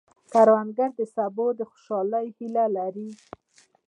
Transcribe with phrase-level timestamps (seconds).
[0.31, 3.09] کروندګر د سبو د خوشحالۍ هیله لري